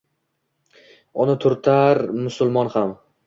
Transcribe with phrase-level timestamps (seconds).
[1.25, 2.97] Uni turtar musulmon ham